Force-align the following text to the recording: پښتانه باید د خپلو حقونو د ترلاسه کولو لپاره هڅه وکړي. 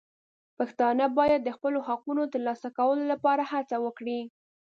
پښتانه 0.57 1.05
باید 1.17 1.41
د 1.43 1.49
خپلو 1.57 1.79
حقونو 1.87 2.21
د 2.25 2.29
ترلاسه 2.33 2.67
کولو 2.77 3.03
لپاره 3.11 3.43
هڅه 3.53 3.75
وکړي. 3.85 4.19